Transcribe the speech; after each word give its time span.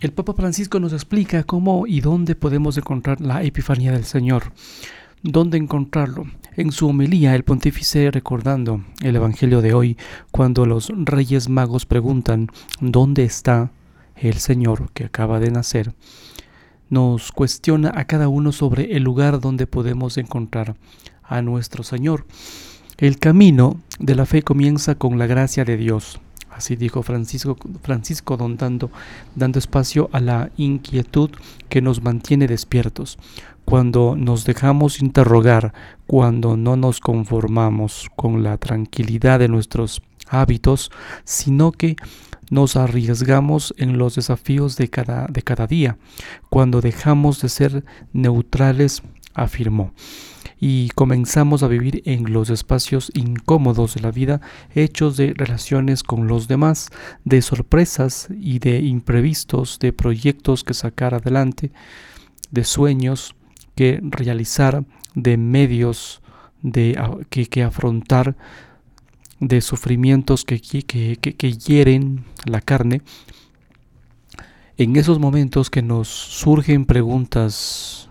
el 0.00 0.12
Papa 0.12 0.32
Francisco 0.32 0.78
nos 0.78 0.92
explica 0.92 1.42
cómo 1.42 1.86
y 1.86 2.00
dónde 2.00 2.36
podemos 2.36 2.76
encontrar 2.78 3.20
la 3.20 3.42
Epifanía 3.42 3.90
del 3.90 4.04
Señor. 4.04 4.52
¿Dónde 5.22 5.58
encontrarlo? 5.58 6.26
En 6.56 6.70
su 6.70 6.86
homilía, 6.86 7.34
el 7.34 7.42
pontífice 7.42 8.08
recordando 8.12 8.84
el 9.02 9.16
Evangelio 9.16 9.60
de 9.60 9.74
hoy, 9.74 9.96
cuando 10.30 10.66
los 10.66 10.92
reyes 10.94 11.48
magos 11.48 11.84
preguntan 11.84 12.48
¿dónde 12.80 13.24
está 13.24 13.72
el 14.14 14.34
Señor 14.34 14.92
que 14.92 15.04
acaba 15.04 15.40
de 15.40 15.50
nacer? 15.50 15.94
Nos 16.88 17.32
cuestiona 17.32 17.92
a 17.94 18.04
cada 18.04 18.28
uno 18.28 18.52
sobre 18.52 18.96
el 18.96 19.02
lugar 19.02 19.40
donde 19.40 19.66
podemos 19.66 20.16
encontrar 20.16 20.76
a 21.24 21.42
nuestro 21.42 21.82
Señor. 21.82 22.24
El 22.98 23.18
camino 23.18 23.80
de 23.98 24.14
la 24.14 24.26
fe 24.26 24.42
comienza 24.42 24.94
con 24.94 25.18
la 25.18 25.26
gracia 25.26 25.64
de 25.64 25.76
Dios. 25.76 26.20
Así 26.58 26.74
dijo 26.74 27.04
Francisco, 27.04 27.56
Francisco 27.84 28.36
dando, 28.36 28.90
dando 29.36 29.60
espacio 29.60 30.10
a 30.12 30.18
la 30.18 30.50
inquietud 30.56 31.30
que 31.68 31.80
nos 31.80 32.02
mantiene 32.02 32.48
despiertos. 32.48 33.16
Cuando 33.64 34.16
nos 34.16 34.44
dejamos 34.44 35.00
interrogar, 35.00 35.72
cuando 36.08 36.56
no 36.56 36.74
nos 36.74 36.98
conformamos 36.98 38.08
con 38.16 38.42
la 38.42 38.56
tranquilidad 38.56 39.38
de 39.38 39.46
nuestros 39.46 40.02
hábitos, 40.28 40.90
sino 41.22 41.70
que 41.70 41.94
nos 42.50 42.74
arriesgamos 42.74 43.72
en 43.78 43.96
los 43.96 44.16
desafíos 44.16 44.76
de 44.76 44.90
cada, 44.90 45.28
de 45.28 45.42
cada 45.42 45.68
día, 45.68 45.96
cuando 46.50 46.80
dejamos 46.80 47.40
de 47.40 47.50
ser 47.50 47.84
neutrales, 48.12 49.04
afirmó 49.32 49.92
y 50.60 50.88
comenzamos 50.90 51.62
a 51.62 51.68
vivir 51.68 52.02
en 52.04 52.32
los 52.32 52.50
espacios 52.50 53.12
incómodos 53.14 53.94
de 53.94 54.00
la 54.00 54.10
vida, 54.10 54.40
hechos 54.74 55.16
de 55.16 55.32
relaciones 55.34 56.02
con 56.02 56.26
los 56.26 56.48
demás, 56.48 56.90
de 57.24 57.42
sorpresas 57.42 58.28
y 58.40 58.58
de 58.58 58.80
imprevistos, 58.80 59.78
de 59.78 59.92
proyectos 59.92 60.64
que 60.64 60.74
sacar 60.74 61.14
adelante, 61.14 61.70
de 62.50 62.64
sueños 62.64 63.34
que 63.76 64.00
realizar, 64.02 64.84
de 65.14 65.36
medios 65.36 66.22
de, 66.62 66.98
que, 67.30 67.46
que 67.46 67.62
afrontar, 67.62 68.36
de 69.38 69.60
sufrimientos 69.60 70.44
que, 70.44 70.60
que, 70.60 71.16
que 71.16 71.52
hieren 71.52 72.24
la 72.44 72.60
carne. 72.60 73.02
En 74.76 74.96
esos 74.96 75.20
momentos 75.20 75.70
que 75.70 75.82
nos 75.82 76.08
surgen 76.08 76.86
preguntas 76.86 78.07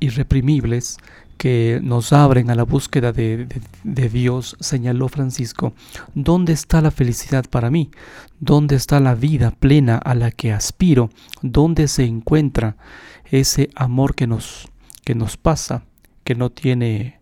irreprimibles 0.00 0.98
que 1.36 1.80
nos 1.82 2.12
abren 2.12 2.50
a 2.50 2.54
la 2.54 2.62
búsqueda 2.62 3.12
de, 3.12 3.48
de, 3.82 4.08
Dios, 4.08 4.56
señaló 4.60 5.08
Francisco, 5.08 5.72
¿dónde 6.14 6.52
está 6.52 6.80
la 6.80 6.92
felicidad 6.92 7.46
para 7.50 7.68
mí? 7.68 7.90
¿Dónde 8.38 8.76
está 8.76 9.00
la 9.00 9.16
vida 9.16 9.50
plena 9.50 9.96
a 9.96 10.14
la 10.14 10.30
que 10.30 10.52
aspiro? 10.52 11.10
¿Dónde 11.42 11.88
se 11.88 12.04
encuentra 12.04 12.76
ese 13.24 13.70
amor 13.74 14.14
que 14.14 14.28
nos, 14.28 14.68
que 15.04 15.16
nos 15.16 15.36
pasa, 15.36 15.84
que 16.22 16.36
no 16.36 16.50
tiene 16.50 17.20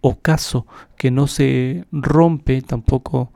ocaso, 0.00 0.66
que 0.96 1.10
no 1.10 1.26
se 1.26 1.84
rompe 1.90 2.62
tampoco 2.62 3.32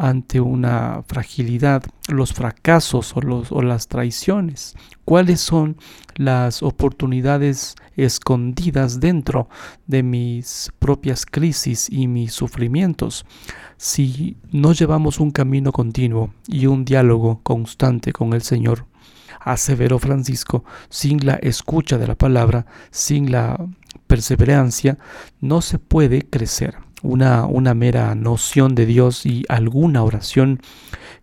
ante 0.00 0.40
una 0.40 1.02
fragilidad, 1.06 1.82
los 2.08 2.32
fracasos 2.32 3.14
o, 3.14 3.20
los, 3.20 3.52
o 3.52 3.60
las 3.60 3.86
traiciones? 3.86 4.74
¿Cuáles 5.04 5.42
son 5.42 5.76
las 6.16 6.62
oportunidades 6.62 7.74
escondidas 7.96 8.98
dentro 8.98 9.50
de 9.86 10.02
mis 10.02 10.72
propias 10.78 11.26
crisis 11.26 11.86
y 11.90 12.08
mis 12.08 12.32
sufrimientos? 12.32 13.26
Si 13.76 14.38
no 14.50 14.72
llevamos 14.72 15.20
un 15.20 15.32
camino 15.32 15.70
continuo 15.70 16.32
y 16.48 16.64
un 16.64 16.86
diálogo 16.86 17.40
constante 17.42 18.14
con 18.14 18.32
el 18.32 18.40
Señor, 18.40 18.86
aseveró 19.38 19.98
Francisco, 19.98 20.64
sin 20.88 21.26
la 21.26 21.34
escucha 21.34 21.98
de 21.98 22.06
la 22.06 22.14
palabra, 22.14 22.64
sin 22.90 23.30
la 23.30 23.62
perseverancia, 24.06 24.96
no 25.40 25.60
se 25.60 25.78
puede 25.78 26.22
crecer 26.22 26.78
una, 27.02 27.46
una 27.46 27.74
mera 27.74 28.14
noción 28.14 28.74
de 28.74 28.86
Dios 28.86 29.26
y 29.26 29.44
alguna 29.48 30.02
oración 30.02 30.60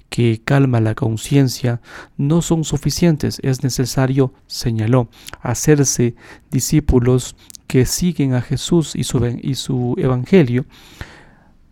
que 0.09 0.41
calma 0.43 0.79
la 0.79 0.95
conciencia 0.95 1.81
no 2.17 2.41
son 2.41 2.63
suficientes. 2.63 3.39
Es 3.43 3.63
necesario, 3.63 4.33
señaló, 4.47 5.09
hacerse 5.41 6.15
discípulos 6.49 7.35
que 7.67 7.85
siguen 7.85 8.33
a 8.33 8.41
Jesús 8.41 8.95
y 8.95 9.03
su, 9.03 9.25
y 9.41 9.55
su 9.55 9.95
Evangelio, 9.97 10.65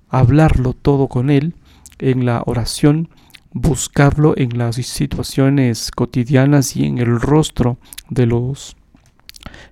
hablarlo 0.09 0.73
todo 0.73 1.07
con 1.07 1.29
Él 1.29 1.55
en 1.99 2.25
la 2.25 2.43
oración, 2.45 3.09
buscarlo 3.53 4.33
en 4.37 4.57
las 4.57 4.75
situaciones 4.75 5.91
cotidianas 5.91 6.75
y 6.75 6.85
en 6.85 6.97
el 6.97 7.19
rostro 7.19 7.77
de 8.09 8.25
los 8.25 8.75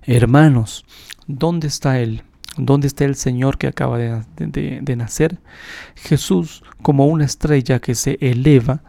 hermanos. 0.02 0.86
¿Dónde 1.26 1.68
está 1.68 2.00
Él? 2.00 2.22
¿Dónde 2.56 2.86
está 2.86 3.04
el 3.04 3.16
Señor 3.16 3.58
que 3.58 3.66
acaba 3.66 3.98
de, 3.98 4.96
nacer? 4.96 5.38
Jesús, 5.96 6.62
como 6.82 7.06
una 7.06 7.24
estrella 7.24 7.80
que 7.80 7.94
se 7.94 8.16
eleva, 8.20 8.82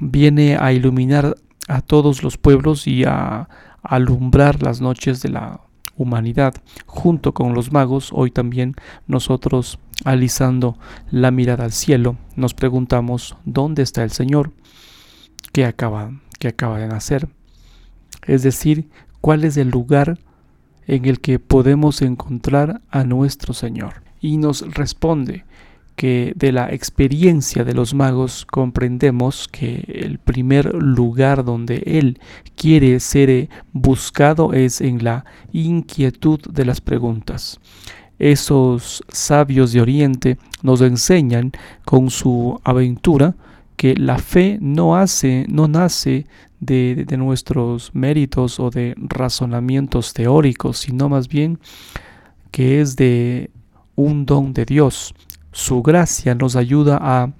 viene 0.00 0.56
a 0.56 0.72
iluminar 0.72 1.36
a 1.68 1.82
todos 1.82 2.22
los 2.22 2.36
pueblos 2.36 2.86
y 2.88 3.04
a 3.04 3.48
alumbrar 3.82 4.62
las 4.62 4.80
noches 4.80 5.22
de 5.22 5.28
la 5.28 5.60
humanidad. 5.96 6.54
Junto 6.86 7.32
con 7.32 7.54
los 7.54 7.70
magos, 7.70 8.10
hoy 8.12 8.32
también 8.32 8.74
nosotros, 9.06 9.78
alisando 10.04 10.78
la 11.10 11.30
mirada 11.30 11.64
al 11.64 11.72
cielo, 11.72 12.16
nos 12.34 12.54
preguntamos, 12.54 13.36
¿dónde 13.44 13.82
está 13.82 14.02
el 14.02 14.10
Señor 14.10 14.52
que 15.52 15.64
acaba, 15.64 16.10
que 16.40 16.48
acaba 16.48 16.78
de 16.78 16.88
nacer? 16.88 17.28
Es 18.26 18.42
decir, 18.42 18.88
¿cuál 19.20 19.44
es 19.44 19.56
el 19.56 19.70
lugar 19.70 20.18
en 20.90 21.04
el 21.04 21.20
que 21.20 21.38
podemos 21.38 22.02
encontrar 22.02 22.80
a 22.90 23.04
nuestro 23.04 23.54
Señor. 23.54 24.02
Y 24.20 24.38
nos 24.38 24.74
responde 24.74 25.44
que 25.94 26.32
de 26.34 26.50
la 26.50 26.72
experiencia 26.72 27.62
de 27.62 27.74
los 27.74 27.94
magos 27.94 28.44
comprendemos 28.44 29.46
que 29.46 29.84
el 29.86 30.18
primer 30.18 30.74
lugar 30.74 31.44
donde 31.44 31.84
Él 31.86 32.18
quiere 32.56 32.98
ser 32.98 33.48
buscado 33.72 34.52
es 34.52 34.80
en 34.80 35.04
la 35.04 35.24
inquietud 35.52 36.40
de 36.40 36.64
las 36.64 36.80
preguntas. 36.80 37.60
Esos 38.18 39.04
sabios 39.08 39.72
de 39.72 39.82
Oriente 39.82 40.38
nos 40.62 40.80
enseñan 40.80 41.52
con 41.84 42.10
su 42.10 42.60
aventura 42.64 43.36
que 43.80 43.96
la 43.96 44.18
fe 44.18 44.58
no 44.60 44.94
hace, 44.94 45.46
no 45.48 45.66
nace 45.66 46.26
de, 46.60 47.06
nuestros 47.16 47.94
méritos 47.94 48.60
o 48.60 48.68
de 48.68 48.94
razonamientos 48.98 50.12
teóricos, 50.12 50.80
sino 50.80 51.08
más 51.08 51.28
bien 51.28 51.58
que 52.50 52.82
es 52.82 52.94
de 52.96 53.50
un 53.96 54.26
don 54.26 54.52
de 54.52 54.66
Dios. 54.66 55.14
Su 55.50 55.80
gracia 55.80 56.34
nos 56.34 56.56
ayuda 56.56 56.98
a 57.00 57.32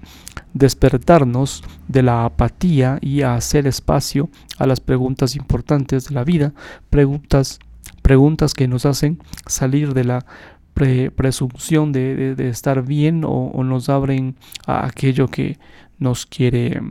despertarnos 0.54 1.62
de 1.88 2.04
la 2.04 2.24
apatía 2.24 2.96
y 3.02 3.20
a 3.20 3.34
hacer 3.34 3.66
espacio 3.66 4.30
a 4.56 4.66
las 4.66 4.80
preguntas 4.80 5.36
importantes 5.36 6.08
de 6.08 6.14
la 6.14 6.24
vida, 6.24 6.54
preguntas, 6.88 7.58
preguntas 8.00 8.54
que 8.54 8.66
nos 8.66 8.86
hacen 8.86 9.18
salir 9.46 9.92
de 9.92 10.04
la 10.04 10.24
presunción 10.72 11.92
de, 11.92 12.34
estar 12.48 12.82
bien 12.82 13.24
o, 13.24 13.28
o, 13.28 13.62
nos 13.62 13.90
abren 13.90 14.36
a 14.66 14.86
aquello 14.86 15.28
que 15.28 15.58
nos 16.00 16.26
quiere 16.26 16.82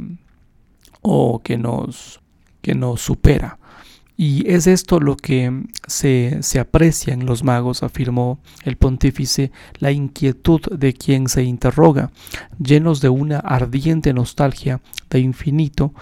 o 1.02 1.42
que 1.44 1.58
nos, 1.58 2.22
que 2.62 2.76
nos 2.76 3.02
supera. 3.02 3.60
Y 4.16 4.50
es 4.52 4.68
esto 4.68 5.00
lo 5.00 5.16
que 5.16 5.64
se, 5.88 6.40
se, 6.42 6.60
aprecia 6.60 7.14
en 7.14 7.26
los 7.26 7.44
magos, 7.44 7.84
afirmó 7.84 8.40
el 8.66 8.76
pontífice, 8.76 9.52
la 9.78 9.92
inquietud 9.92 10.60
de 10.78 10.94
quien 10.94 11.30
se 11.30 11.44
interroga, 11.44 12.12
llenos 12.62 13.00
de 13.00 13.08
una 13.08 13.40
ardiente 13.40 14.14
nostalgia 14.14 14.82
de 15.10 15.20
infinito, 15.20 15.94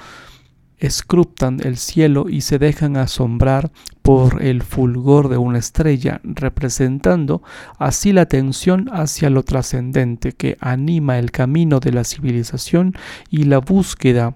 escrutan 0.79 1.59
el 1.63 1.77
cielo 1.77 2.27
y 2.29 2.41
se 2.41 2.59
dejan 2.59 2.97
asombrar 2.97 3.71
por 4.01 4.41
el 4.43 4.63
fulgor 4.63 5.27
de 5.27 5.37
una 5.37 5.57
estrella, 5.57 6.21
representando 6.23 7.41
así 7.77 8.13
la 8.13 8.21
atención 8.21 8.89
hacia 8.91 9.29
lo 9.29 9.43
trascendente 9.43 10.31
que 10.31 10.57
anima 10.59 11.19
el 11.19 11.31
camino 11.31 11.79
de 11.79 11.91
la 11.91 12.03
civilización 12.03 12.93
y 13.29 13.43
la 13.43 13.57
búsqueda 13.59 14.35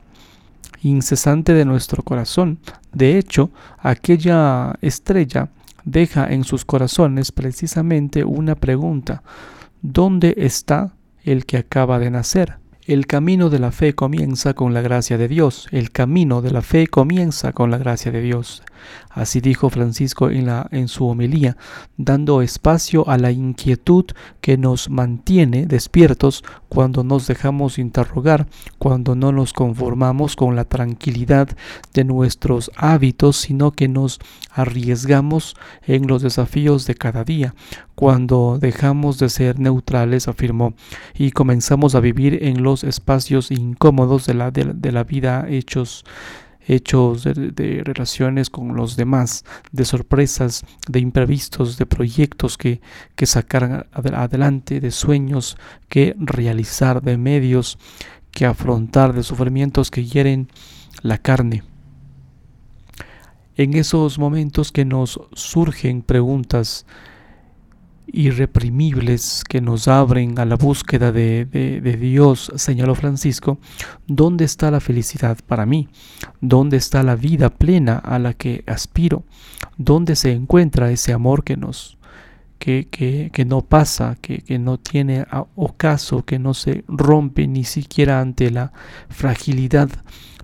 incesante 0.82 1.54
de 1.54 1.66
nuestro 1.66 2.04
corazón. 2.04 2.60
De 2.92 3.18
hecho, 3.18 3.52
aquella 3.78 4.76
estrella 4.82 5.50
deja 5.86 6.32
en 6.32 6.44
sus 6.44 6.66
corazones 6.66 7.32
precisamente 7.32 8.24
una 8.24 8.56
pregunta. 8.56 9.24
¿Dónde 9.82 10.34
está 10.38 10.94
el 11.24 11.46
que 11.46 11.58
acaba 11.58 12.00
de 12.00 12.12
nacer? 12.12 12.61
El 12.88 13.06
camino 13.06 13.52
de 13.52 13.60
la 13.60 13.72
fe 13.72 13.94
comienza 13.94 14.56
con 14.56 14.74
la 14.74 14.82
gracia 14.82 15.20
de 15.20 15.28
Dios. 15.28 15.68
El 15.72 15.92
camino 15.92 16.42
de 16.42 16.50
la 16.50 16.64
fe 16.64 16.88
comienza 16.88 17.54
con 17.54 17.70
la 17.70 17.78
gracia 17.78 18.12
de 18.12 18.22
Dios. 18.22 18.64
Así 19.10 19.42
dijo 19.42 19.70
Francisco 19.70 20.30
en, 20.30 20.46
la, 20.46 20.68
en 20.72 20.88
su 20.88 21.08
homilía, 21.08 21.58
dando 21.98 22.42
espacio 22.42 23.08
a 23.10 23.18
la 23.18 23.32
inquietud 23.32 24.06
que 24.40 24.58
nos 24.58 24.90
mantiene 24.90 25.66
despiertos 25.66 26.44
cuando 26.70 27.04
nos 27.04 27.28
dejamos 27.28 27.78
interrogar, 27.78 28.48
cuando 28.78 29.16
no 29.16 29.32
nos 29.32 29.54
conformamos 29.54 30.36
con 30.36 30.56
la 30.56 30.66
tranquilidad 30.66 31.50
de 31.94 32.04
nuestros 32.04 32.72
hábitos, 32.76 33.36
sino 33.38 33.72
que 33.72 33.88
nos 33.88 34.20
arriesgamos 34.52 35.56
en 35.86 36.08
los 36.08 36.22
desafíos 36.22 36.86
de 36.86 36.96
cada 36.96 37.24
día, 37.24 37.54
cuando 37.96 38.58
dejamos 38.60 39.20
de 39.20 39.30
ser 39.30 39.60
neutrales, 39.60 40.28
afirmó, 40.28 40.74
y 41.14 41.32
comenzamos 41.32 41.96
a 41.96 42.00
vivir 42.00 42.44
en 42.44 42.64
los 42.64 42.84
espacios 42.84 43.52
incómodos 43.52 44.26
de 44.26 44.34
la, 44.34 44.52
de 44.52 44.92
la 44.92 45.04
vida 45.04 45.46
hechos 45.50 46.06
hechos 46.68 47.24
de, 47.24 47.82
relaciones 47.84 48.50
con 48.50 48.76
los 48.76 48.96
demás, 48.96 49.46
de 49.72 49.86
sorpresas, 49.86 50.64
de 50.88 51.00
imprevistos, 51.00 51.78
de 51.78 51.86
proyectos 51.86 52.58
que, 52.58 52.82
que 53.16 53.26
sacar 53.26 53.88
adelante, 53.92 54.80
de 54.80 54.92
sueños 54.92 55.58
que 55.90 56.16
realizar, 56.20 57.02
de 57.02 57.18
medios 57.18 57.78
que 58.32 58.46
afrontar, 58.46 59.14
de 59.14 59.24
sufrimientos 59.24 59.92
que 59.92 60.06
hieren 60.06 60.48
la 61.02 61.18
carne. 61.18 61.64
En 63.56 63.76
esos 63.76 64.18
momentos 64.18 64.72
que 64.72 64.86
nos 64.86 65.20
surgen 65.34 66.02
preguntas 66.02 66.86
irreprimibles 68.14 69.44
que 69.48 69.62
nos 69.62 69.88
abren 69.88 70.38
a 70.40 70.46
la 70.46 70.56
búsqueda 70.56 71.12
de, 71.12 71.46
Dios, 72.00 72.52
señaló 72.56 72.96
Francisco, 72.96 73.60
¿dónde 74.08 74.46
está 74.46 74.72
la 74.72 74.80
felicidad 74.80 75.38
para 75.46 75.66
mí? 75.66 75.88
¿Dónde 76.42 76.78
está 76.78 77.04
la 77.04 77.16
vida 77.16 77.50
plena 77.50 77.98
a 77.98 78.20
la 78.20 78.34
que 78.34 78.64
aspiro? 78.68 79.24
¿Dónde 79.78 80.16
se 80.16 80.32
encuentra 80.32 80.92
ese 80.92 81.14
amor 81.14 81.44
que 81.44 81.58
nos 81.58 81.98
que, 82.60 82.88
que, 83.34 83.46
no 83.46 83.62
pasa, 83.62 84.18
que, 84.22 84.44
que, 84.44 84.60
no 84.60 84.78
tiene 84.78 85.26
ocaso, 85.56 86.24
que 86.24 86.38
no 86.38 86.54
se 86.54 86.84
rompe 86.88 87.48
ni 87.48 87.64
siquiera 87.64 88.22
ante 88.22 88.52
la 88.52 88.72
fragilidad, 89.10 89.90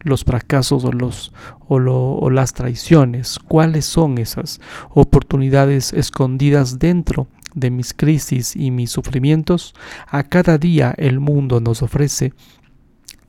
los 0.02 0.24
fracasos 0.24 0.84
o, 0.84 0.92
los, 0.92 1.31
o, 1.68 1.75
o 1.78 2.30
las 2.31 2.54
traiciones. 2.54 3.38
¿Cuáles 3.38 3.86
son 3.86 4.18
esas 4.18 4.60
oportunidades 4.90 5.94
escondidas 5.94 6.80
dentro 6.80 7.28
de 7.57 7.71
mis 7.71 7.94
crisis 7.94 8.56
y 8.56 8.69
mis 8.71 8.92
sufrimientos, 8.92 9.74
a 10.07 10.24
cada 10.24 10.57
día 10.57 10.94
el 10.98 11.19
mundo 11.19 11.59
nos 11.59 11.81
ofrece 11.81 12.33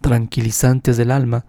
tranquilizantes 0.02 0.98
del 0.98 1.10
alma, 1.10 1.46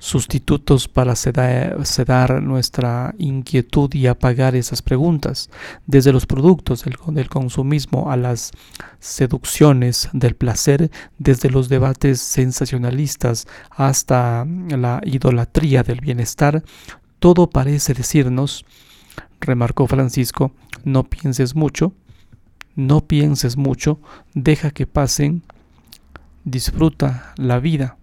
sustitutos 0.00 0.88
para 0.88 1.16
sedar, 1.16 2.42
nuestra 2.42 3.14
inquietud 3.18 3.92
y 3.94 4.06
apagar 4.06 4.54
esas 4.54 4.82
preguntas, 4.82 5.48
desde 5.86 6.12
los 6.12 6.26
productos 6.26 6.84
del, 6.84 6.96
del, 7.08 7.28
consumismo 7.28 8.10
a 8.10 8.16
las 8.16 8.52
seducciones 8.98 10.08
del 10.12 10.34
placer, 10.34 10.90
desde 11.18 11.50
los 11.50 11.68
debates 11.68 12.20
sensacionalistas 12.20 13.46
hasta 13.70 14.44
la 14.44 15.00
idolatría 15.04 15.82
del 15.82 16.00
bienestar, 16.00 16.62
todo 17.18 17.50
parece 17.50 17.94
decirnos 17.94 18.64
remarcó 19.40 19.86
Francisco, 19.86 20.52
no 20.84 21.04
pienses 21.04 21.54
mucho, 21.54 21.92
no 22.74 23.00
pienses 23.00 23.56
mucho, 23.56 24.00
deja 24.34 24.70
que 24.70 24.86
pasen, 24.86 25.42
disfruta 26.44 27.32
la 27.36 27.58
vida. 27.58 27.96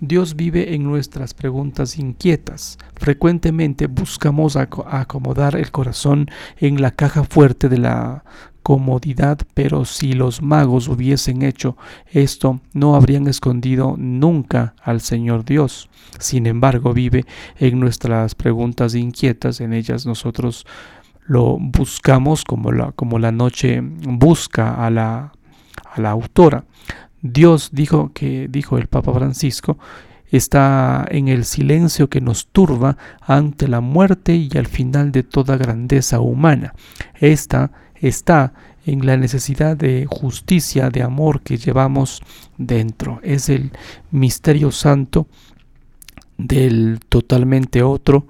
Dios 0.00 0.36
vive 0.36 0.74
en 0.74 0.84
nuestras 0.84 1.32
preguntas 1.32 1.98
inquietas. 1.98 2.76
Frecuentemente 2.96 3.86
buscamos 3.86 4.56
acomodar 4.56 5.56
el 5.56 5.70
corazón 5.70 6.30
en 6.58 6.82
la 6.82 6.90
caja 6.90 7.24
fuerte 7.24 7.70
de 7.70 7.78
la 7.78 8.24
comodidad, 8.66 9.38
pero 9.54 9.84
si 9.84 10.12
los 10.12 10.42
magos 10.42 10.88
hubiesen 10.88 11.42
hecho 11.42 11.76
esto, 12.10 12.60
no 12.72 12.96
habrían 12.96 13.28
escondido 13.28 13.94
nunca 13.96 14.74
al 14.82 15.00
Señor 15.00 15.44
Dios. 15.44 15.88
Sin 16.18 16.46
embargo, 16.48 16.92
vive 16.92 17.26
en 17.60 17.78
nuestras 17.78 18.34
preguntas 18.34 18.96
inquietas, 18.96 19.60
en 19.60 19.72
ellas 19.72 20.04
nosotros 20.04 20.66
lo 21.26 21.58
buscamos 21.60 22.42
como 22.42 22.72
la, 22.72 22.90
como 22.90 23.20
la 23.20 23.30
noche 23.30 23.80
busca 23.80 24.84
a 24.84 24.90
la, 24.90 25.32
a 25.84 26.00
la 26.00 26.10
autora. 26.10 26.64
Dios 27.22 27.70
dijo 27.72 28.10
que 28.12 28.48
dijo 28.50 28.78
el 28.78 28.88
Papa 28.88 29.14
Francisco 29.14 29.78
está 30.32 31.06
en 31.08 31.28
el 31.28 31.44
silencio 31.44 32.10
que 32.10 32.20
nos 32.20 32.48
turba 32.48 32.96
ante 33.20 33.68
la 33.68 33.80
muerte 33.80 34.34
y 34.34 34.50
al 34.56 34.66
final 34.66 35.12
de 35.12 35.22
toda 35.22 35.56
grandeza 35.56 36.18
humana. 36.18 36.74
Esta 37.14 37.70
está 38.00 38.52
en 38.86 39.04
la 39.04 39.16
necesidad 39.16 39.76
de 39.76 40.06
justicia, 40.08 40.90
de 40.90 41.02
amor 41.02 41.42
que 41.42 41.56
llevamos 41.56 42.22
dentro. 42.56 43.20
Es 43.22 43.48
el 43.48 43.72
misterio 44.10 44.70
santo 44.70 45.26
del 46.38 47.00
totalmente 47.08 47.82
otro, 47.82 48.26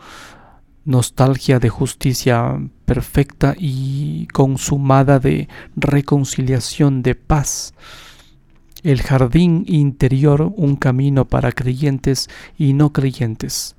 nostalgia 0.84 1.58
de 1.58 1.68
justicia 1.68 2.58
perfecta 2.84 3.54
y 3.58 4.28
consumada 4.28 5.18
de 5.18 5.48
reconciliación, 5.74 7.02
de 7.02 7.14
paz. 7.14 7.74
El 8.82 9.02
jardín 9.02 9.64
interior, 9.66 10.52
un 10.56 10.76
camino 10.76 11.24
para 11.26 11.52
creyentes 11.52 12.28
y 12.56 12.72
no 12.72 12.92
creyentes. 12.92 13.74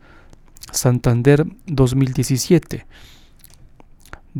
Santander 0.72 1.46
2017. 1.66 2.86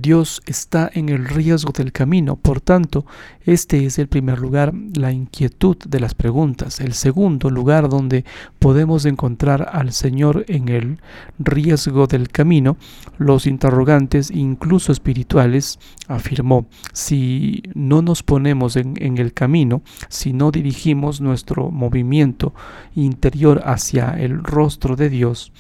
Dios 0.02 0.42
está 0.46 0.90
en 0.94 1.10
el 1.10 1.26
riesgo 1.26 1.72
del 1.72 1.92
camino. 1.92 2.36
Por 2.36 2.62
tanto, 2.62 3.06
este 3.46 3.86
es 3.86 3.98
el 3.98 4.08
primer 4.08 4.40
lugar, 4.40 4.74
la 4.96 5.12
inquietud 5.12 5.78
de 5.78 6.00
las 6.00 6.14
preguntas. 6.14 6.80
El 6.80 6.94
segundo 6.94 7.50
lugar 7.50 7.90
donde 7.90 8.24
podemos 8.60 9.06
encontrar 9.06 9.70
al 9.74 9.92
Señor 9.94 10.46
en 10.48 10.70
el 10.70 11.00
riesgo 11.40 12.06
del 12.06 12.30
camino, 12.30 12.78
los 13.18 13.48
interrogantes, 13.48 14.30
incluso 14.30 14.92
espirituales, 14.92 15.80
afirmó, 16.08 16.68
si 16.94 17.64
no 17.74 18.02
nos 18.02 18.22
ponemos 18.24 18.76
en, 18.76 18.94
en 19.02 19.18
el 19.18 19.34
camino, 19.34 19.82
si 20.10 20.32
no 20.32 20.52
dirigimos 20.52 21.22
nuestro 21.22 21.72
movimiento 21.72 22.54
interior 22.96 23.62
hacia 23.66 24.12
el 24.12 24.44
rostro 24.44 24.96
de 24.96 25.10
Dios, 25.10 25.52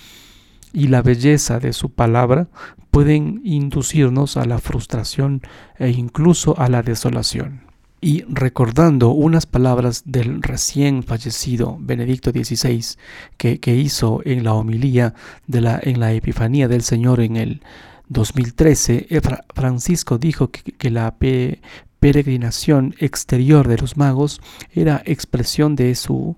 y 0.73 0.87
la 0.87 1.01
belleza 1.01 1.59
de 1.59 1.73
su 1.73 1.89
palabra 1.89 2.47
pueden 2.91 3.41
inducirnos 3.43 4.37
a 4.37 4.45
la 4.45 4.59
frustración 4.59 5.41
e 5.77 5.89
incluso 5.89 6.57
a 6.59 6.69
la 6.69 6.81
desolación. 6.81 7.61
Y 7.99 8.23
recordando 8.29 9.09
unas 9.09 9.45
palabras 9.45 10.03
del 10.05 10.43
recién 10.43 11.01
fallecido 11.03 11.77
Benedicto 11.79 12.31
XVI 12.31 12.83
que, 13.37 13.59
que 13.59 13.75
hizo 13.75 14.21
en 14.23 14.43
la 14.43 14.53
homilía 14.53 15.15
de 15.47 15.61
la, 15.61 15.79
en 15.81 15.99
la 15.99 16.13
Epifanía 16.13 16.67
del 16.67 16.83
Señor 16.83 17.21
en 17.21 17.37
el 17.37 17.61
2013, 18.09 19.07
eh, 19.09 19.21
Francisco 19.53 20.17
dijo 20.17 20.51
que, 20.51 20.71
que 20.73 20.91
la 20.91 21.15
peregrinación 21.99 22.95
exterior 22.99 23.67
de 23.67 23.77
los 23.77 23.97
magos 23.97 24.41
era 24.73 25.01
expresión 25.05 25.75
de 25.75 25.95
su 25.95 26.37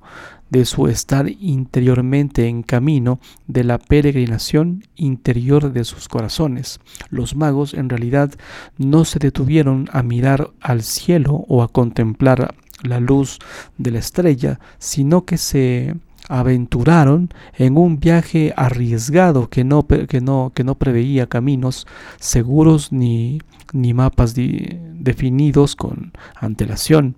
de 0.50 0.66
su 0.66 0.88
estar 0.88 1.30
interiormente 1.30 2.48
en 2.48 2.64
camino 2.64 3.20
de 3.48 3.64
la 3.64 3.78
peregrinación 3.78 4.84
interior 4.96 5.72
de 5.72 5.84
sus 5.84 6.08
corazones. 6.08 6.80
Los 7.10 7.36
magos 7.36 7.74
en 7.74 7.90
realidad 7.90 8.32
no 8.78 9.06
se 9.06 9.20
detuvieron 9.20 9.90
a 9.92 10.04
mirar 10.04 10.52
al 10.62 10.84
cielo 10.84 11.46
o 11.48 11.64
a 11.64 11.68
contemplar 11.68 12.56
la 12.84 13.00
luz 13.00 13.40
de 13.78 13.92
la 13.92 14.00
estrella, 14.00 14.60
sino 14.78 15.26
que 15.26 15.38
se 15.38 15.96
aventuraron 16.28 17.30
en 17.58 17.78
un 17.78 18.00
viaje 18.00 18.54
arriesgado 18.56 19.50
que 19.50 19.64
no, 19.64 19.88
que 19.88 20.22
no, 20.22 20.52
que 20.54 20.64
no 20.64 20.76
preveía 20.76 21.28
caminos 21.28 21.88
seguros 22.20 22.92
ni, 22.92 23.42
ni 23.74 23.94
mapas 23.94 24.36
definidos 24.36 25.76
con 25.76 26.14
antelación. 26.36 27.16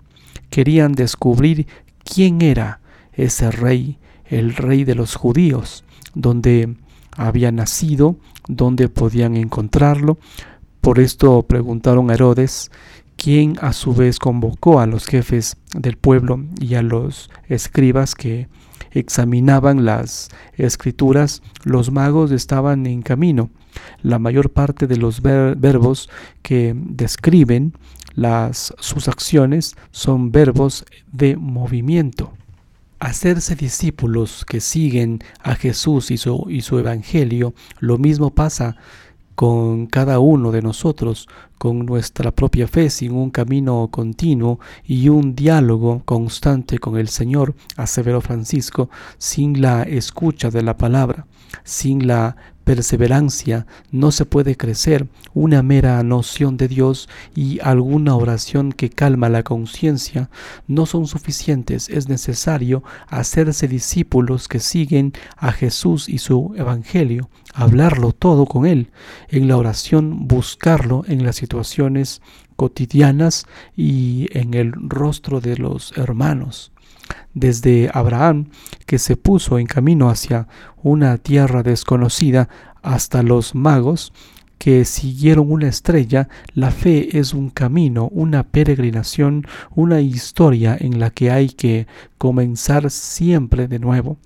Querían 0.50 0.94
descubrir 0.94 1.68
quién 2.04 2.42
era 2.42 2.81
ese 3.14 3.52
rey, 3.52 3.98
el 4.26 4.56
rey 4.56 4.84
de 4.84 4.96
los 4.96 5.16
judíos, 5.16 5.84
donde 6.14 6.76
había 7.16 7.52
nacido, 7.52 8.18
donde 8.48 8.90
podían 8.90 9.36
encontrarlo. 9.36 10.18
Por 10.82 11.00
esto 11.00 11.44
preguntaron 11.44 12.10
a 12.10 12.14
Herodes, 12.14 12.72
quien 13.16 13.58
a 13.62 13.74
su 13.74 13.94
vez 13.94 14.18
convocó 14.18 14.80
a 14.80 14.88
los 14.88 15.06
jefes 15.06 15.58
del 15.76 15.98
pueblo 15.98 16.44
y 16.60 16.76
a 16.76 16.82
los 16.82 17.30
escribas 17.48 18.16
que 18.16 18.48
examinaban 18.92 19.86
las 19.86 20.30
escrituras, 20.56 21.42
los 21.64 21.92
magos 21.92 22.32
estaban 22.32 22.86
en 22.88 23.02
camino. 23.02 23.52
La 24.02 24.20
mayor 24.20 24.50
parte 24.50 24.88
de 24.88 24.98
los 24.98 25.22
verbos 25.22 26.10
que 26.42 26.74
describen 26.76 27.74
las, 28.16 28.74
sus 28.80 29.08
acciones 29.08 29.76
son 29.92 30.32
verbos 30.32 30.86
de 31.12 31.38
movimiento 31.38 32.34
hacerse 33.02 33.56
discípulos 33.56 34.46
que 34.46 34.62
siguen 34.62 35.24
a 35.42 35.56
Jesús 35.56 36.12
y 36.12 36.18
su, 36.18 36.46
y 36.50 36.62
su 36.62 36.78
Evangelio, 36.78 37.56
lo 37.80 37.98
mismo 37.98 38.30
pasa 38.30 38.78
con 39.34 39.88
cada 39.88 40.20
uno 40.20 40.52
de 40.52 40.62
nosotros, 40.62 41.28
con 41.62 41.86
nuestra 41.86 42.32
propia 42.32 42.68
fe, 42.68 42.90
sin 42.90 43.12
un 43.12 43.30
camino 43.30 43.88
continuo 43.92 44.60
y 44.84 45.10
un 45.10 45.36
diálogo 45.36 46.02
constante 46.06 46.80
con 46.80 46.98
el 46.98 47.08
Señor, 47.08 47.54
aseveró 47.78 48.20
Francisco, 48.20 48.90
sin 49.20 49.62
la 49.62 49.84
escucha 49.84 50.50
de 50.50 50.64
la 50.64 50.76
palabra, 50.76 51.28
sin 51.64 52.08
la 52.08 52.36
perseverancia 52.64 53.66
no 53.92 54.12
se 54.12 54.26
puede 54.26 54.56
crecer. 54.56 55.08
Una 55.34 55.64
mera 55.64 56.02
noción 56.04 56.58
de 56.58 56.68
Dios 56.68 57.10
y 57.36 57.60
alguna 57.62 58.16
oración 58.16 58.72
que 58.72 58.90
calma 58.90 59.30
la 59.30 59.44
conciencia 59.44 60.30
no 60.68 60.86
son 60.86 61.08
suficientes. 61.08 61.90
Es 61.90 62.10
necesario 62.10 62.84
hacerse 63.08 63.68
discípulos 63.68 64.48
que 64.48 64.60
siguen 64.60 65.14
a 65.38 65.52
Jesús 65.52 66.10
y 66.10 66.20
su 66.20 66.54
Evangelio, 66.56 67.30
hablarlo 67.54 68.14
todo 68.14 68.46
con 68.46 68.66
Él, 68.66 68.92
en 69.30 69.48
la 69.48 69.58
oración 69.58 70.28
buscarlo 70.28 71.04
en 71.08 71.26
las 71.26 71.44
situaciones 71.52 72.22
cotidianas 72.56 73.46
y 73.76 74.28
en 74.32 74.54
el 74.54 74.72
rostro 74.72 75.42
de 75.42 75.58
los 75.58 75.92
hermanos 75.98 76.72
desde 77.34 77.90
Abraham, 77.94 78.52
que 78.86 78.98
se 78.98 79.18
puso 79.18 79.60
en 79.60 79.68
camino 79.68 80.10
hacia 80.10 80.48
una 80.82 81.18
tierra 81.18 81.62
desconocida, 81.62 82.48
hasta 82.82 83.22
los 83.22 83.54
magos, 83.54 84.14
que 84.58 84.86
siguieron 84.86 85.52
una 85.52 85.68
estrella, 85.68 86.30
la 86.54 86.72
fe 86.72 87.20
es 87.20 87.34
un 87.34 87.50
camino, 87.50 88.08
una 88.12 88.44
peregrinación, 88.44 89.46
una 89.76 90.00
historia 90.00 90.78
en 90.80 91.00
la 91.00 91.10
que 91.10 91.32
hay 91.32 91.50
que 91.50 91.86
comenzar 92.18 92.90
siempre 92.92 93.68
de 93.68 93.80
nuevo. 93.80 94.18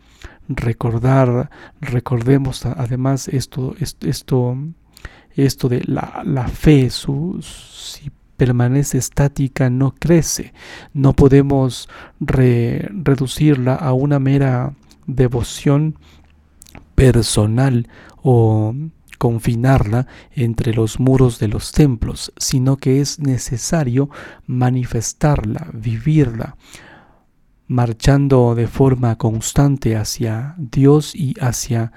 Recordar, 0.47 1.49
recordemos 1.81 2.65
además 2.65 3.27
esto, 3.29 3.75
esto, 3.79 4.57
esto 5.35 5.69
de 5.69 5.81
la, 5.85 6.21
la 6.25 6.47
fe, 6.47 6.89
su, 6.89 7.39
permanece 8.37 8.97
estática, 8.97 9.69
no 9.69 9.95
crece. 9.97 10.53
No 10.93 11.13
podemos 11.13 11.89
reducirla 12.19 13.75
a 13.75 13.93
una 13.93 14.19
mera 14.19 14.73
devoción 15.07 15.97
personal 16.95 17.87
o 18.21 18.73
confinarla 19.17 20.07
entre 20.31 20.73
los 20.73 20.99
muros 20.99 21.39
de 21.39 21.47
los 21.47 21.71
templos, 21.71 22.33
sino 22.37 22.77
que 22.77 22.99
es 23.01 23.19
necesario 23.19 24.09
manifestarla, 24.45 25.69
vivirla, 25.73 26.57
marchando 27.67 28.55
de 28.55 28.67
forma 28.67 29.17
constante 29.17 29.95
hacia 29.95 30.55
Dios 30.57 31.15
y 31.15 31.33
hacia, 31.39 31.91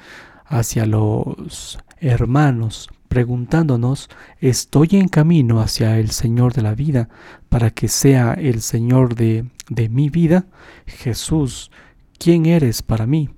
hacia 0.46 0.86
los 0.86 1.78
hermanos 2.00 2.88
preguntándonos, 3.08 4.08
¿estoy 4.40 4.88
en 4.92 5.08
camino 5.08 5.60
hacia 5.60 5.98
el 5.98 6.10
Señor 6.10 6.52
de 6.52 6.62
la 6.62 6.74
vida 6.74 7.08
para 7.48 7.70
que 7.70 7.88
sea 7.88 8.34
el 8.34 8.60
Señor 8.60 9.14
de, 9.14 9.46
de 9.68 9.88
mi 9.88 10.10
vida? 10.10 10.46
Jesús, 10.86 11.70
¿quién 12.18 12.46
eres 12.46 12.82
para 12.82 13.06
mí? 13.06 13.30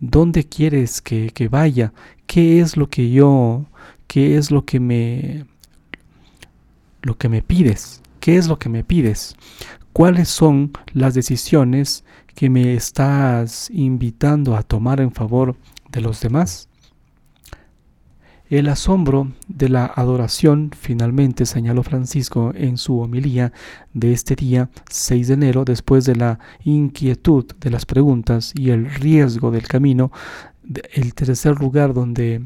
¿Dónde 0.00 0.44
quieres 0.44 1.02
que, 1.02 1.30
que 1.30 1.48
vaya? 1.48 1.92
¿Qué 2.26 2.60
es 2.60 2.76
lo 2.76 2.88
que 2.88 3.10
yo, 3.10 3.66
qué 4.06 4.38
es 4.38 4.50
lo 4.50 4.64
que 4.64 4.80
me, 4.80 5.44
lo 7.02 7.18
que 7.18 7.28
me 7.28 7.42
pides? 7.42 8.02
¿Qué 8.20 8.36
es 8.36 8.48
lo 8.48 8.58
que 8.58 8.70
me 8.70 8.84
pides? 8.84 9.36
¿Cuáles 9.92 10.28
son 10.28 10.72
las 10.92 11.14
decisiones 11.14 12.04
que 12.34 12.48
me 12.48 12.74
estás 12.74 13.68
invitando 13.70 14.56
a 14.56 14.62
tomar 14.62 15.00
en 15.00 15.12
favor 15.12 15.56
de 15.90 16.00
los 16.00 16.20
demás? 16.20 16.69
El 18.50 18.68
asombro 18.68 19.30
de 19.46 19.68
la 19.68 19.86
adoración, 19.86 20.72
finalmente 20.76 21.46
señaló 21.46 21.84
Francisco 21.84 22.50
en 22.52 22.78
su 22.78 22.98
homilía 22.98 23.52
de 23.94 24.12
este 24.12 24.34
día 24.34 24.70
6 24.90 25.28
de 25.28 25.34
enero, 25.34 25.64
después 25.64 26.04
de 26.04 26.16
la 26.16 26.40
inquietud 26.64 27.46
de 27.60 27.70
las 27.70 27.86
preguntas 27.86 28.52
y 28.56 28.70
el 28.70 28.92
riesgo 28.92 29.52
del 29.52 29.68
camino, 29.68 30.10
el 30.92 31.14
tercer 31.14 31.60
lugar 31.60 31.94
donde 31.94 32.44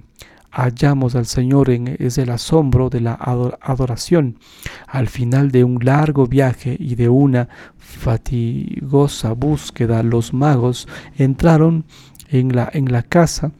hallamos 0.51 1.15
al 1.15 1.25
Señor 1.25 1.71
en, 1.71 1.97
es 1.99 2.19
el 2.19 2.29
asombro 2.29 2.91
de 2.91 3.01
la 3.01 3.15
adoración. 3.15 4.39
Al 4.87 5.09
final 5.09 5.51
de 5.53 5.65
un 5.65 5.83
largo 5.83 6.27
viaje 6.27 6.77
y 6.79 6.97
de 6.97 7.09
una 7.09 7.49
fatigosa 7.79 9.33
búsqueda, 9.33 10.03
los 10.03 10.35
magos 10.35 10.87
entraron 11.17 11.87
en 12.29 12.55
la, 12.55 12.69
en 12.75 12.93
la 12.93 13.03
casa 13.03 13.53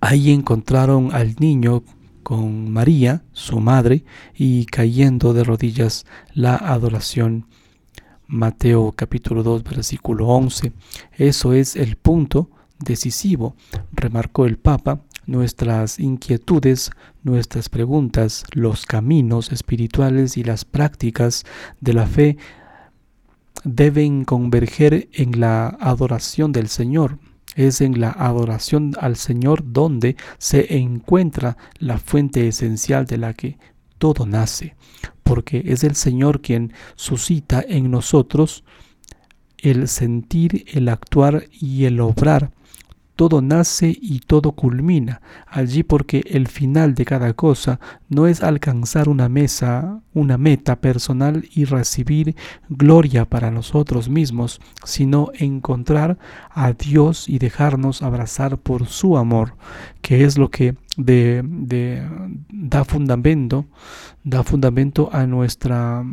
Ahí 0.00 0.30
encontraron 0.30 1.12
al 1.12 1.34
niño 1.40 1.82
con 2.22 2.70
María, 2.70 3.24
su 3.32 3.58
madre, 3.58 4.04
y 4.34 4.66
cayendo 4.66 5.32
de 5.32 5.42
rodillas 5.42 6.06
la 6.34 6.54
adoración. 6.54 7.46
Mateo 8.26 8.92
capítulo 8.92 9.42
2 9.42 9.64
versículo 9.64 10.28
11. 10.28 10.72
Eso 11.16 11.52
es 11.52 11.74
el 11.74 11.96
punto 11.96 12.50
decisivo, 12.78 13.56
remarcó 13.92 14.46
el 14.46 14.58
Papa. 14.58 15.00
Nuestras 15.26 15.98
inquietudes, 15.98 16.90
nuestras 17.22 17.68
preguntas, 17.68 18.44
los 18.52 18.86
caminos 18.86 19.52
espirituales 19.52 20.36
y 20.36 20.44
las 20.44 20.64
prácticas 20.64 21.44
de 21.80 21.92
la 21.92 22.06
fe 22.06 22.38
deben 23.64 24.24
converger 24.24 25.08
en 25.12 25.40
la 25.40 25.68
adoración 25.80 26.52
del 26.52 26.68
Señor, 26.68 27.18
es 27.58 27.80
en 27.80 28.00
la 28.00 28.12
adoración 28.12 28.92
al 29.00 29.16
Señor 29.16 29.64
donde 29.64 30.16
se 30.38 30.78
encuentra 30.78 31.56
la 31.78 31.98
fuente 31.98 32.46
esencial 32.46 33.04
de 33.04 33.18
la 33.18 33.34
que 33.34 33.58
todo 33.98 34.26
nace, 34.26 34.76
porque 35.24 35.64
es 35.66 35.82
el 35.82 35.96
Señor 35.96 36.40
quien 36.40 36.72
suscita 36.94 37.62
en 37.66 37.90
nosotros 37.90 38.62
el 39.58 39.88
sentir, 39.88 40.64
el 40.68 40.88
actuar 40.88 41.46
y 41.50 41.84
el 41.86 42.00
obrar 42.00 42.52
todo 43.18 43.42
nace 43.42 43.98
y 44.00 44.20
todo 44.20 44.52
culmina 44.52 45.20
allí 45.48 45.82
porque 45.82 46.22
el 46.24 46.46
final 46.46 46.94
de 46.94 47.04
cada 47.04 47.32
cosa 47.32 47.80
no 48.08 48.28
es 48.28 48.44
alcanzar 48.44 49.08
una 49.08 49.28
mesa, 49.28 50.02
una 50.14 50.38
meta 50.38 50.76
personal 50.76 51.44
y 51.52 51.64
recibir 51.64 52.36
gloria 52.68 53.24
para 53.24 53.50
nosotros 53.50 54.08
mismos, 54.08 54.60
sino 54.84 55.32
encontrar 55.34 56.16
a 56.48 56.72
Dios 56.74 57.28
y 57.28 57.40
dejarnos 57.40 58.02
abrazar 58.02 58.56
por 58.56 58.86
su 58.86 59.18
amor, 59.18 59.56
que 60.00 60.22
es 60.22 60.38
lo 60.38 60.48
que 60.48 60.76
da 60.96 62.84
fundamento, 62.84 63.66
da 64.22 64.44
fundamento 64.44 65.10
a 65.12 65.26
nuestra 65.26 66.04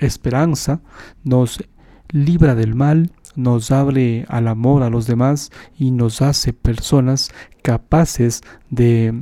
esperanza, 0.00 0.80
nos 1.22 1.62
libra 2.08 2.56
del 2.56 2.74
mal, 2.74 3.12
nos 3.38 3.70
abre 3.70 4.26
al 4.28 4.48
amor 4.48 4.82
a 4.82 4.90
los 4.90 5.06
demás 5.06 5.52
y 5.78 5.92
nos 5.92 6.22
hace 6.22 6.52
personas 6.52 7.30
capaces 7.62 8.42
de 8.68 9.14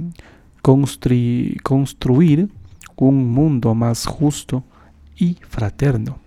construir 0.63 2.51
un 2.97 3.31
mundo 3.31 3.75
más 3.75 4.07
justo 4.07 4.65
y 5.19 5.37
fraterno. 5.47 6.19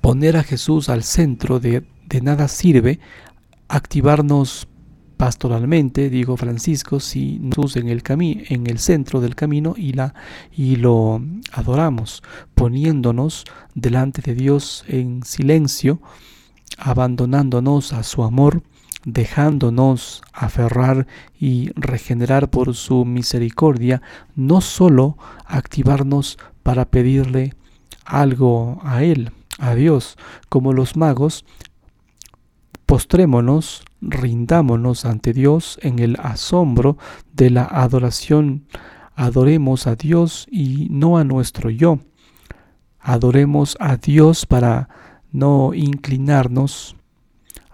Poner 0.00 0.36
a 0.36 0.44
Jesús 0.44 0.88
al 0.88 1.02
centro 1.02 1.58
de, 1.58 1.84
de 2.06 2.20
nada 2.20 2.46
sirve 2.46 3.00
activarnos 3.66 4.68
pastoralmente, 5.16 6.08
digo 6.08 6.36
Francisco, 6.36 7.00
si 7.00 7.40
Jesús 7.50 7.76
en 7.76 7.88
el 7.88 8.04
camino, 8.04 8.42
en 8.48 8.68
el 8.68 8.78
centro 8.78 9.20
del 9.20 9.34
camino 9.34 9.74
y 9.76 9.92
la 9.92 10.14
y 10.56 10.76
lo 10.76 11.20
adoramos, 11.52 12.22
poniéndonos 12.54 13.44
delante 13.74 14.22
de 14.22 14.34
Dios 14.36 14.84
en 14.86 15.24
silencio 15.24 16.00
abandonándonos 16.78 17.92
a 17.92 18.02
su 18.02 18.22
amor, 18.24 18.62
dejándonos 19.04 20.22
aferrar 20.32 21.06
y 21.38 21.70
regenerar 21.74 22.50
por 22.50 22.74
su 22.74 23.04
misericordia, 23.04 24.02
no 24.34 24.60
sólo 24.60 25.16
activarnos 25.46 26.38
para 26.62 26.84
pedirle 26.84 27.54
algo 28.04 28.80
a 28.82 29.02
Él, 29.02 29.32
a 29.58 29.74
Dios, 29.74 30.16
como 30.48 30.72
los 30.72 30.96
magos, 30.96 31.44
postrémonos, 32.86 33.84
rindámonos 34.00 35.04
ante 35.04 35.32
Dios 35.32 35.78
en 35.82 35.98
el 35.98 36.16
asombro 36.20 36.96
de 37.32 37.50
la 37.50 37.64
adoración, 37.64 38.66
adoremos 39.14 39.86
a 39.86 39.96
Dios 39.96 40.46
y 40.50 40.88
no 40.90 41.18
a 41.18 41.24
nuestro 41.24 41.70
yo, 41.70 42.00
adoremos 42.98 43.76
a 43.80 43.96
Dios 43.96 44.46
para 44.46 44.88
no 45.32 45.74
inclinarnos 45.74 46.96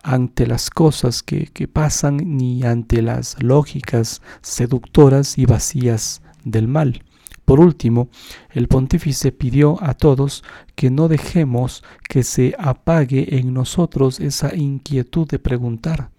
ante 0.02 0.46
las 0.46 0.70
cosas 0.70 1.22
que, 1.22 1.50
pasan 1.66 2.36
ni 2.36 2.62
ante 2.62 3.02
las 3.02 3.42
lógicas 3.42 4.22
seductoras 4.40 5.36
y 5.36 5.46
vacías 5.46 6.22
del 6.44 6.68
mal. 6.68 7.02
Por 7.44 7.60
último, 7.60 8.08
el 8.50 8.68
pontífice 8.68 9.32
pidió 9.32 9.82
a 9.82 9.94
todos 9.94 10.44
que 10.75 10.90
no 10.90 11.08
dejemos 11.08 11.82
que 12.08 12.22
se 12.22 12.54
apague 12.58 13.38
en 13.38 13.52
nosotros 13.52 14.20
esa 14.20 14.54
inquietud 14.54 15.28
de 15.28 15.38
preguntar. 15.38 16.10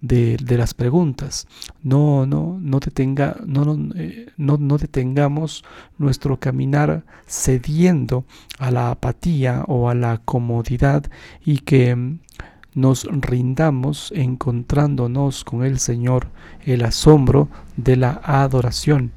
De, 0.00 0.38
las 0.56 0.74
preguntas. 0.74 1.46
No, 1.82 2.26
no, 2.26 2.58
no, 2.60 2.80
detenga, 2.80 3.36
no, 3.46 3.76
eh, 3.96 4.26
no, 4.36 4.56
no 4.58 4.78
detengamos 4.78 5.64
nuestro 5.98 6.38
caminar 6.38 7.04
cediendo 7.26 8.24
a 8.58 8.70
la 8.70 8.90
apatía 8.90 9.64
o 9.66 9.88
a 9.88 9.94
la 9.94 10.18
comodidad 10.18 11.04
y 11.44 11.58
que 11.58 12.18
nos 12.74 13.04
rindamos 13.04 14.12
encontrándonos 14.14 15.44
con 15.44 15.64
el 15.64 15.78
Señor 15.78 16.28
el 16.64 16.84
asombro 16.84 17.48
de 17.76 17.96
la 17.96 18.20
adoración. 18.24 19.12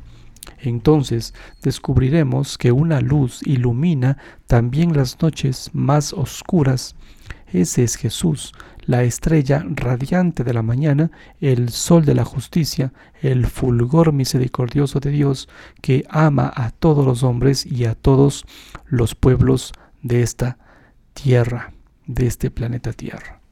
Entonces 0.60 1.34
descubriremos 1.62 2.58
que 2.58 2.72
una 2.72 3.02
luz 3.02 3.42
ilumina 3.46 4.18
también 4.48 4.96
las 4.96 5.22
noches 5.22 5.70
más 5.74 6.14
oscuras. 6.14 6.96
Ese 7.52 7.84
es 7.84 7.96
Jesús, 7.96 8.54
la 8.86 9.04
estrella 9.04 9.66
radiante 9.68 10.44
de 10.44 10.54
la 10.54 10.62
mañana, 10.62 11.12
el 11.40 11.70
sol 11.70 12.06
de 12.06 12.16
la 12.16 12.26
justicia, 12.26 12.94
el 13.22 13.46
fulgor 13.46 14.12
misericordioso 14.14 15.00
de 15.00 15.12
Dios, 15.12 15.50
que 15.82 16.06
ama 16.10 16.52
a 16.56 16.72
todos 16.72 17.06
los 17.06 17.24
hombres 17.24 17.66
y 17.66 17.86
a 17.86 17.96
todos 17.96 18.46
los 18.88 19.16
pueblos 19.16 19.74
de 20.02 20.22
esta 20.22 20.58
tierra, 21.14 21.74
de 22.06 22.28
este 22.28 22.52
planeta 22.52 22.94
Tierra. 22.94 23.43